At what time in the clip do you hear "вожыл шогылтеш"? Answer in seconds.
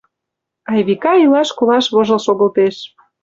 1.93-2.75